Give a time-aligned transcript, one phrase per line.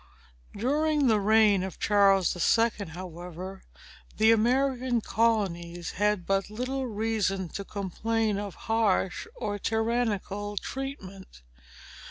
[0.57, 3.61] During the reign of Charles the Second, however,
[4.17, 11.43] the American colonies had but little reason to complain of harsh or tyrannical treatment.